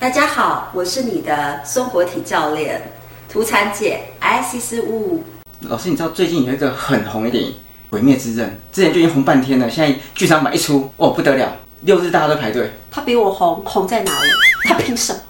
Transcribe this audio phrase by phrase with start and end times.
[0.00, 2.90] 大家好，我是你的松果体教练，
[3.28, 5.22] 图产姐 IC 师物。
[5.68, 7.50] 老师，你知道最近有一个很红的电影
[7.90, 12.70] 《鬼灭之刃》，之前就已经红半天了，现在剧场版一出，哦不得了，六日大家都排队。
[12.90, 14.30] 他比我红，红在哪里？
[14.64, 15.20] 他凭什么？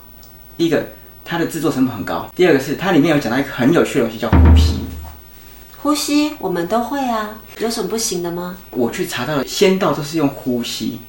[0.57, 0.87] 第一个，
[1.25, 4.85] 它的制作成本很高；第二个是它里面有讲到一个很有趣的东西，叫呼吸。
[5.79, 8.57] 呼吸我们都会啊，有什么不行的吗？
[8.71, 11.01] 我去查到了，仙道都是用呼吸，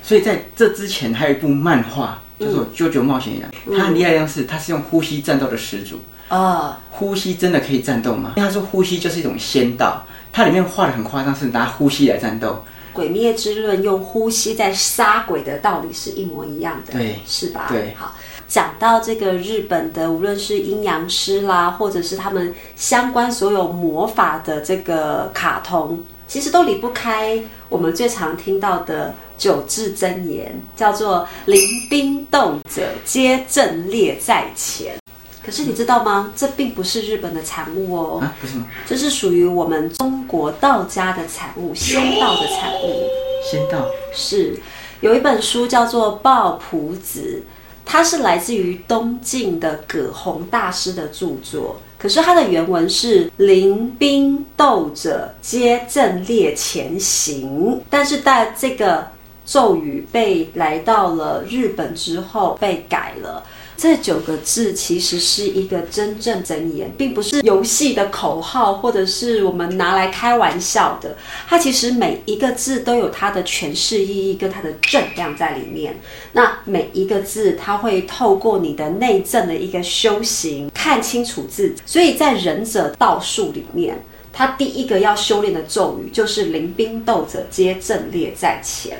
[0.00, 2.20] 所以在这之前还有一部漫画。
[2.44, 6.00] 叫做《JoJo 冒险野狼》，他很厉害的是，他是用呼吸战斗的始祖。
[6.28, 8.32] 啊，呼吸真的可以战斗吗？
[8.36, 12.48] 因为他说呼吸就是一种仙道，它里面画的很夸张，是拿呼吸来战斗。
[12.96, 17.66] 《鬼灭之刃》用呼吸在杀鬼的道理是一模一样的，对，是吧？
[17.68, 18.14] 对，好，
[18.46, 29.14] 讲到这个日本的，无论是阴阳师啦，或者是他们相关所有魔法的这个卡通，其实都离不开我们最常听到的。
[29.36, 31.60] 九字真言叫做“临
[31.90, 34.96] 兵斗者，皆阵列在前”。
[35.44, 36.32] 可是你知道吗？
[36.36, 38.20] 这并不是日本的产物哦。
[38.22, 38.66] 啊，不是吗？
[38.86, 43.08] 这是属于我们中国道家的产物，仙道的产物。
[43.42, 44.56] 仙道是
[45.00, 47.42] 有一本书叫做《抱朴子》，
[47.84, 51.80] 它是来自于东晋的葛洪大师的著作。
[52.04, 59.08] 可是它的原文是“临兵斗者，皆阵列前行”，但是在这个。
[59.46, 63.44] 咒语被来到了日本之后被改了，
[63.76, 71.16] 这九个字其实是一个真正真言，并不是游戏的口号，或者是我们拿来开玩笑的。
[71.48, 75.98] 它其实每一个字都有它的诠释意义跟它的正量在里面。
[76.32, 81.82] 那每一个字，它会透过你的内证的一个修行，看清楚自己。
[81.84, 84.00] 所以在忍者道术里面，
[84.32, 88.98] 它第一个要修炼的咒语就是“临兵斗者，皆阵列在前”。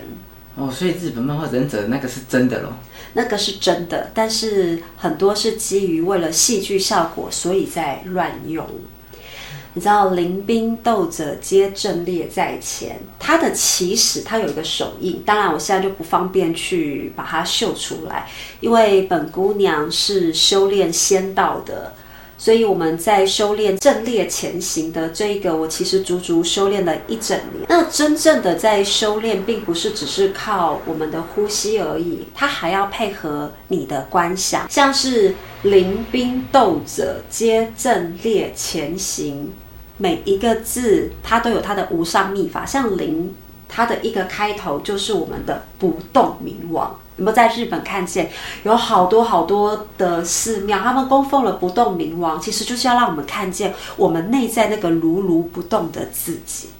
[0.56, 2.68] 哦，所以日本漫画忍者那个是真的喽？
[3.14, 8.66] 那个是真的，但是很多是基于为了戏剧效果，所以在乱用。
[9.76, 18.28] 你知道“临兵斗者，皆阵列在前”，它的起始它有一个手印，当然我现在就不方便去把它秀出来，
[18.60, 21.92] 因为本姑娘是修炼仙道的。
[22.36, 27.64] 所以我们在修炼阵列前行的这一个，我其实足足修炼了一整年。
[27.68, 39.52] 那真正的在修炼，并不是只是靠我们的呼吸而已，它还要配合你的观想，像是临兵斗者，皆阵列前行，
[39.96, 42.66] 每一个字它都有它的无上秘法。
[42.66, 43.34] 像临，
[43.74, 46.96] 它的一个开头就是我们的不动明王。
[47.16, 48.28] 有没有在日本看见
[48.64, 56.70] 有好多好多的寺庙，他们供奉了不动明王，其实就是要让我们看见我们内在那个如如不动的自己。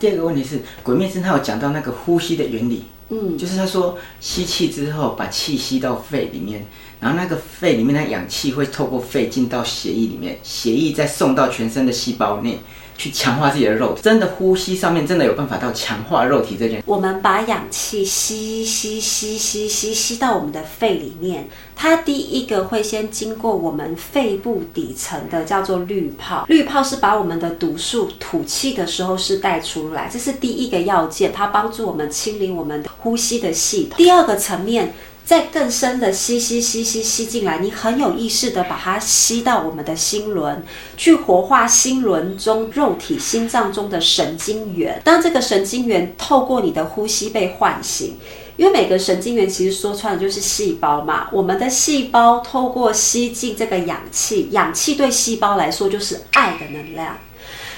[0.00, 6.66] 第二个问题是，《鬼灭之刃》他有讲到那个呼吸的原理，嗯，就是他说吸气之后把气吸到肺里面，
[6.98, 12.58] 然后那个肺里面的氧气会透过肺进到血液里面，血液再送到全身的细胞内。
[12.98, 16.82] 去强化自己的肉体，真的呼吸上面真的有办法到强化肉体这件。
[16.84, 33.96] 我们把氧气吸吸吸吸吸吸到我们的肺里面，它第一个会先经过我们肺部底层的叫做滤泡，滤泡是把我们的毒素吐气的时候是带出来，这是第一个要件，它帮助我们清理我们的呼吸的系统。
[33.96, 34.92] 第二个层面。
[35.28, 40.62] 再更深的吸吸吸吸吸进来，你很有意识的把它吸到我们的心轮，
[40.96, 44.98] 去活化心轮中肉体心脏中的神经元。
[45.04, 48.16] 当这个神经元透过你的呼吸被唤醒，
[48.56, 51.28] 因为每个神经元其实说穿了就是细胞嘛。
[51.30, 57.18] 我们的细胞透过吸进这个氧气，氧气对细胞来说就是爱的能量。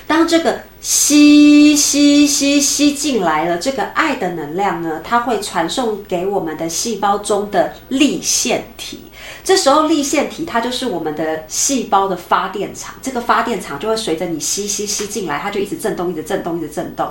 [0.06, 9.04] 当这个吸吸吸吸进来了，这个爱的能量呢，它会传送给我们的细胞中的立腺体。
[9.44, 17.06] 这时候立腺体它就是我们的细胞的发电厂，这个发电厂就会随着你吸吸吸进来，它就一直震动，一直震动，一直震动。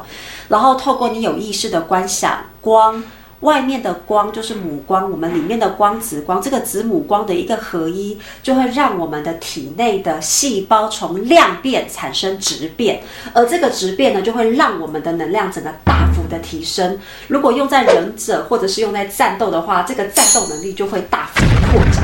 [0.48, 3.04] 然后透过你有意识的观想光。
[3.42, 13.02] 外面的光就是母光，我们里面的光子光，这个子母光的一个合一，就会让我们的体内的细胞从量变产生质变，
[13.34, 17.00] 而这个质变呢，就会让我们的能量整个大幅的提升。
[17.28, 21.42] 如果用在忍者或者是用在战斗的话，这个战斗能力就会大幅
[21.72, 22.04] 扩展。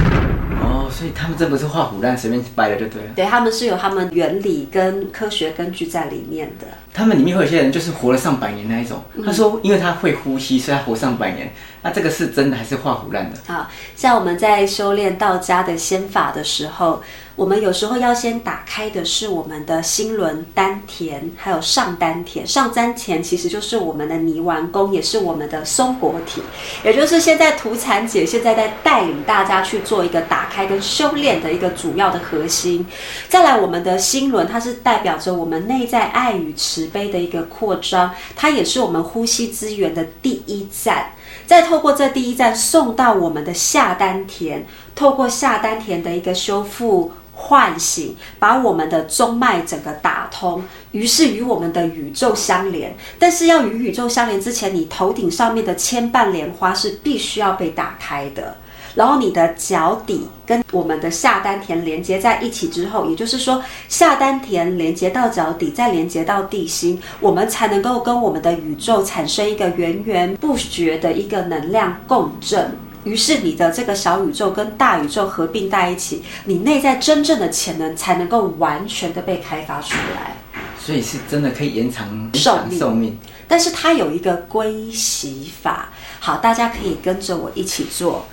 [0.61, 3.09] 哦，所以他们这不是画虎烂随便掰的就对了。
[3.15, 6.65] 对，他们是有他们原理跟科学根据在里面的。
[6.95, 9.03] 他们里面会有些人就是活了上百年那一种。
[9.25, 11.51] 他说，因为他会呼吸，所以他活上百年。
[11.81, 13.37] 那这个是真的还是画唬烂的？
[13.45, 17.03] 好，像我们在修炼道家的仙法的时候，
[17.35, 22.47] 我们有时候要先打开的是我们的心轮、丹田，还有上丹田。
[22.47, 26.41] 上丹田其实就是我们的泥丸宫，也是我们的松果体。
[26.83, 32.83] 也就是现在图禅姐现在在带领大家去做一个打开跟修炼的一个主要的核心。
[33.29, 41.11] 再来，我们的心轮，它是代表着我们内在爱与慈悲的一个扩张，它也是我们呼吸资源的第一站。
[41.45, 44.65] 再透过这第一站送到我们的下丹田，
[44.95, 52.95] 透过下丹田的一个修复唤醒，把我们的中脉整个打通，于是与我们的宇宙相连。
[53.19, 58.57] 但是要与宇宙相连之前，你头顶上面的千瓣莲花是必须要被打开的。
[58.95, 72.75] 然后你的脚底跟我们的下丹田连接在一起之后，也就是说下丹田连接到脚底，再连接到地心，我们才能够跟我们的宇宙产生一个源源不绝的一个能量共振。
[73.03, 80.35] 于是你的这个小宇宙跟大宇宙合并在一起，你内在真正的潜能才能够完全的被开发出来。
[80.79, 83.17] 所以是真的可以延长寿命，寿命。
[83.47, 85.89] 但是它有一个归习法，
[86.19, 88.25] 好，大家可以跟着我一起做。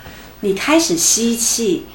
[0.43, 1.85] 你开始吸气，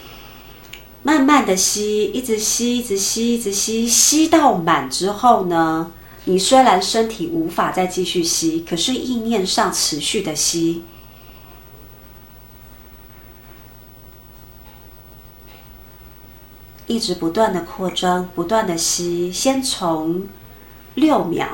[1.03, 5.93] 慢慢的吸，一直吸，一直吸，一直吸，吸到满之后呢，
[6.25, 10.83] 你虽然身体无法再继续吸，可是意念上持续的吸，
[16.87, 20.27] 一直不断的扩张，不断的吸，先从
[20.95, 21.47] 六秒，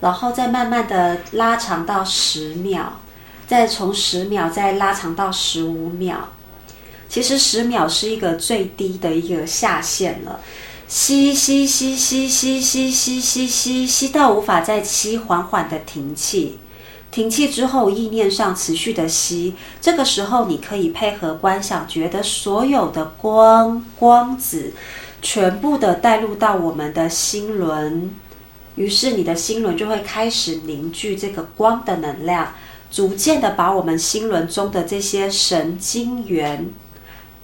[0.00, 3.00] 然后再慢慢的拉长到十秒。
[3.46, 6.30] 再从十秒再拉长到十五秒，
[7.08, 10.40] 其实十秒是一个最低的一个下限了。
[10.86, 16.58] 吸吸吸吸吸吸吸吸吸吸到无法再吸，缓缓的停气。
[17.10, 19.54] 停气之后，意念上持续的吸。
[19.80, 24.72] 这个时候，你可以配合观想，觉得所有的光光子
[25.22, 28.10] 全部的带入到我们的心轮，
[28.74, 32.52] 于是你的心轮就会开始凝聚这个光的能量。
[32.94, 36.70] 逐渐的把我们心轮中的这些神经元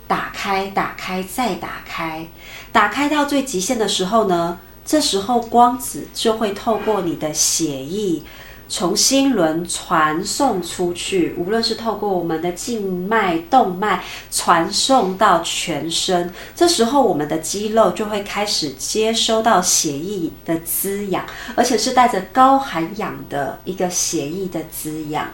[0.06, 2.29] 打开、打开、再打开，
[2.70, 8.23] 打开到最极限的时候呢，这时候光子就会透过你的血液。
[8.70, 21.26] 从心轮传送出去，无论是透过我们的静脉、动脉传送到全身，这时候我们的肌肉就会开始接收到血液的滋养，
[21.56, 25.28] 而且是带着高含氧的一个血液的滋养。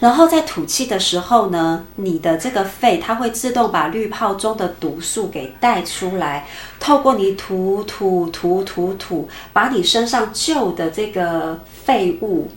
[0.00, 6.46] 然后在吐气的时候呢，你的这个肺它会自动把滤泡中的毒素给带出来，
[6.78, 12.50] 透过你吐吐吐吐吐，把你身上旧的这个废物。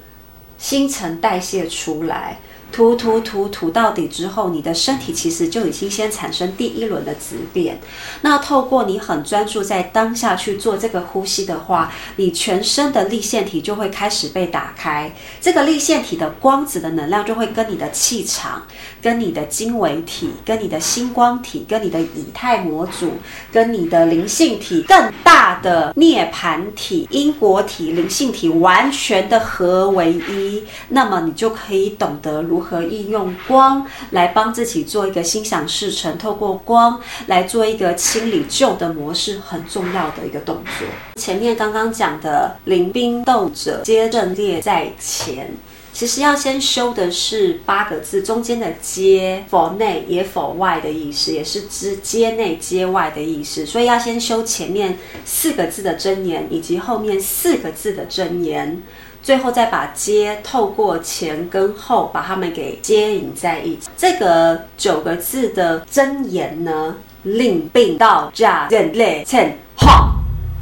[0.57, 2.38] 新陈代谢出来，
[2.71, 7.79] 吐吐吐吐到底之后，你的身体其实就已经先产生第一轮的质变。
[8.21, 15.11] 那透过你很专注在当下去做这个呼吸的话，你全身的立腺体就会开始被打开。
[15.41, 18.61] 这个立腺体的光子的能量就会跟你的气场、
[19.01, 23.13] 跟你的经纬体、跟你的星光体、跟你的以太模组、
[23.51, 30.63] 跟你的灵性体、更大的涅槃体、因果体、灵性体完全的合为一。
[30.89, 40.88] 那么你就可以懂得如如何应用光来帮自己做一个心想事成，透过光来做一个清理旧的模式，很重要的一个动作。
[41.18, 45.51] 前面刚刚讲的临兵斗者，皆阵列在前。
[45.94, 53.66] 其实要先修的是八个字，中间的接否内也否外的意思，也是知接内接外的意思。
[53.68, 58.81] 所以要先修前面四个字的真言，以及后面四个字的真言。
[59.21, 63.90] 最后再把接透过前跟后，把它们给接引在一起。
[63.97, 70.14] 这个九个字的真言呢，令病道家阵列前哈，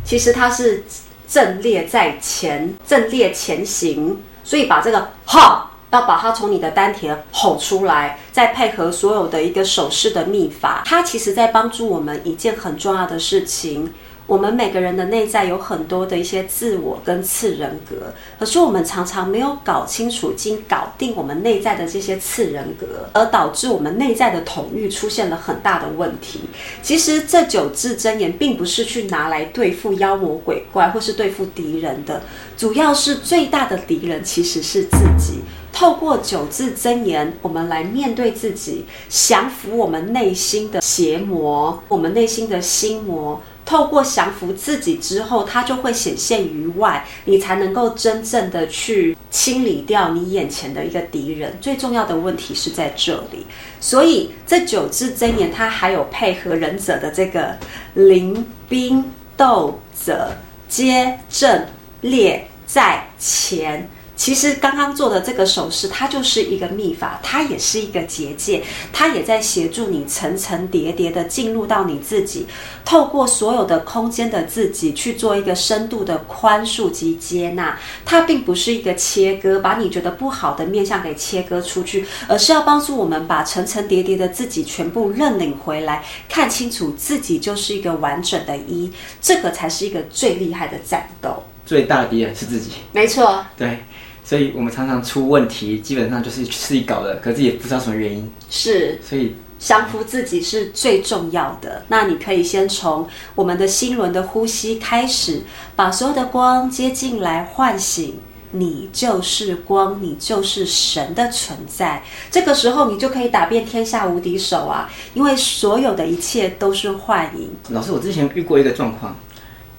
[0.03, 0.83] 其实它是
[1.27, 4.19] 阵列在前，阵列前行。
[4.43, 13.91] 所以把这个哈，要把它从你的丹田吼出来，再配合所有的一个手势的秘法，它其实在帮助我们一件很重要的事情。
[14.27, 26.41] 我们每个人的内在有很多的一些自我跟次人格，可是我们常常没有搞清楚、经搞定我们内在的这些次人格，而导致我们内在的统御出现了很大的问题。
[26.81, 32.23] 其实这九字真言并不是去拿来对付妖魔鬼怪或是对付敌人的，
[32.57, 35.41] 主要是最大的敌人其实是自己。
[35.71, 43.41] 透过九字真言，我们来面对自己，降服我们内心的邪魔，我们内心的心魔。
[43.65, 51.57] 透过降服自己之后，它就会显现于外，你才能够真正的去清理掉你眼前的一个敌人。
[51.59, 53.45] 最重要的问题是在这里，
[53.79, 57.57] 所以这九支真言它还有配合忍者的这个
[57.95, 59.03] 临兵
[59.35, 60.31] 斗者
[60.69, 61.67] 皆阵
[62.01, 63.89] 列在前。
[64.15, 72.47] 其实刚刚做的这个手势，它就是一个秘法，它也是一个结界，它也在协助你层层叠叠的进入到你自己，
[72.85, 77.77] 透过所有的空间的自己去做一个深度的宽恕及接纳。
[78.05, 88.89] 它并不是一个切割，把你觉得不好的面相给切割出去，而是要帮助我们把层层叠叠的自己全部认领回来，看清楚自己就是一个完整的一，
[89.21, 91.43] 这个才是一个最厉害的战斗。
[91.65, 93.79] 最大的敌人是自己，没错，对。
[94.27, 98.27] 所以我们常常出问题，基本上就是自己搞的，可是也不知道什么原因。
[98.49, 101.83] 是，所以降服自己是最重要的。
[101.89, 105.43] 那你可以先从我们的心轮的呼吸开始，
[105.75, 108.15] 把所有的光接进来，唤醒
[108.49, 112.01] 你就是光，你就是神的存在。
[112.31, 114.91] 这个时候，你就可以打遍天下无敌手啊！
[115.13, 117.51] 因为所有的一切都是幻影。
[117.69, 119.15] 老师，我之前遇过一个状况，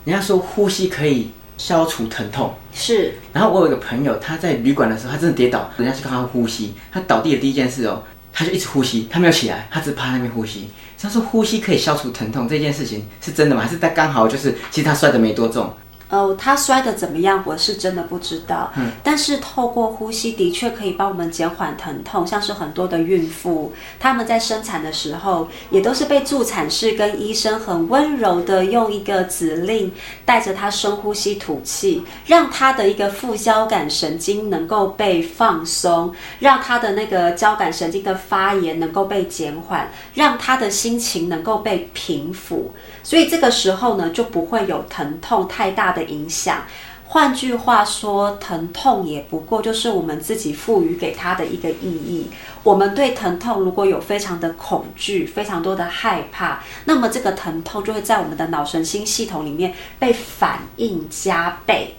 [0.05, 1.31] 人家说呼吸可以。
[1.57, 10.69] 消除疼痛是，然后我有一个朋友，他在旅馆的时候，他真的跌倒，人家去看他呼吸，他倒地的第一件事哦，他就一直呼吸，他没有起来，他只趴在那边呼吸。
[10.99, 13.63] 他说呼吸可以消除疼痛，这件事情是真的吗？
[13.63, 15.73] 还是他刚好就是，其实他摔的没多重。
[16.09, 17.43] 呃，他摔得怎么样？
[17.45, 18.73] 我是真的不知道。
[18.77, 22.25] 嗯，但是透过呼吸，的确可以帮我们减缓疼痛。
[22.27, 29.91] 像是很多的孕妇，他们在生产的时候，也都是被助产士跟医生很温柔的用一个指令，
[30.25, 42.67] 带着她深呼吸吐气，让她的一个副交感神经能够被放松，让她的那个交感神经的发炎能够被减缓，让她的心情能够被平抚。
[43.07, 46.65] 所以这个时候呢，就不会有疼痛太大的影响。
[47.05, 52.29] 换句话说，疼痛也不过就是我们自己赋予给它的一个意义。
[52.65, 61.95] 我们对疼痛如果有非常的恐惧、非常多的害怕，那么这个疼痛就会在我们的脑神经系统里面被反应加倍。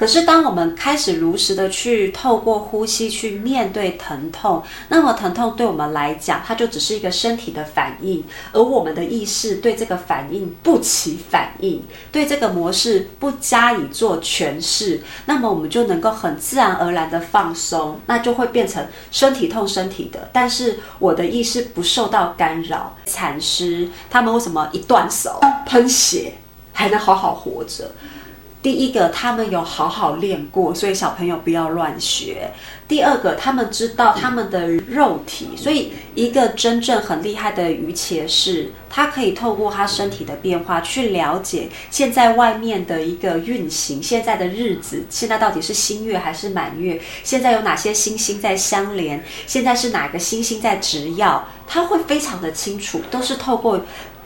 [0.00, 22.96] 可是，当我们开始如实的去透过呼吸去面对疼痛，那么疼痛对我们来讲，它就只是一个身体的反应，而我们的意识对这个反应不起反应，对这个模式不加以做诠释，那么我们就能够很自然而然的放松，那就会变成身体痛身体的，但是我的意识不受到干扰。
[23.04, 26.32] 禅师他们为什么一断手喷血
[26.72, 27.90] 还能好好活着？
[28.62, 32.50] 第一个，他们有好好练过，所以小朋友不要乱学。
[32.86, 47.00] 第二个，他们知道他们的肉体，所以一个真正很厉害的瑜伽士，他可以透过他身体的变化去了解现在外面的一个运行，现在的日子，现在到底是新月还是满月？
[47.24, 49.24] 现在有哪些星星在相连？
[49.46, 51.44] 现在是哪个星星在值曜？
[51.66, 53.80] 他会非常的清楚，都是透过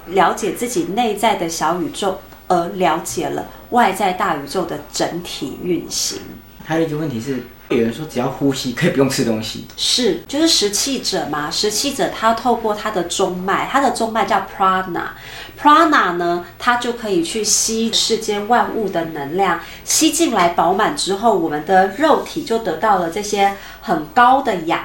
[0.06, 2.18] 了解自己内在的小宇宙。
[2.48, 6.18] 而了解了外在大宇宙的整体运行。
[6.64, 11.50] 还有一个问题是，有人说只要呼吸可以不用吃东西，是就是食气者嘛？
[11.50, 24.80] 食气者他透过他的中脉，他的中脉叫 prana，prana 呢，它就可以去吸世间万物的能量，吸进来饱满之后，我们的肉体就得到了这些很高的氧、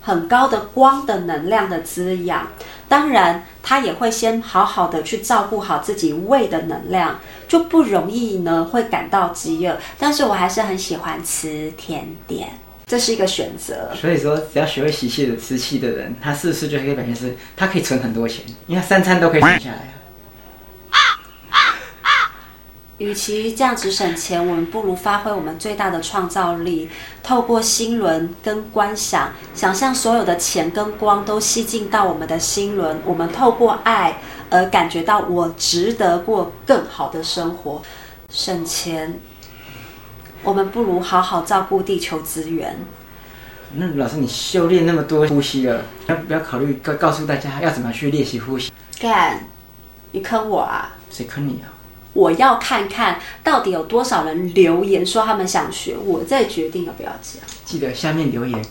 [0.00, 2.46] 很高的光的能量的滋养。
[2.88, 9.76] 当然，他也会先好好的去照顾好自己胃的能量，就不容易呢会感到饥饿。
[9.98, 12.48] 但是我还是很喜欢吃甜点，
[12.86, 13.90] 这是一个选择。
[13.94, 19.93] 所以说，只要学会吸气的吃气的人，他是不是就可以表现是，他可以存很多钱，因为三餐都可以省下来。
[22.98, 26.88] 与其这样子省钱，我们不如发挥我们最大的创造力，
[27.24, 37.82] 透过心轮跟观想，想象所有的钱跟光都吸进到我们的心轮，我们透过爱而感觉到我值得过更好的生活。
[38.28, 39.18] 省钱，
[40.44, 42.76] 我们不如好好照顾地球资源。
[43.74, 48.70] 那老师，你修炼那么多呼吸了，要不要考虑告告诉大家要怎么去练习呼吸？
[49.00, 49.48] 干，
[50.12, 50.96] 你坑我啊？
[51.10, 51.74] 谁坑你啊？
[52.14, 57.42] 我要看看到底有多少人留言说他们想学，我再决定要不要讲。
[57.66, 58.64] 记得下面留言。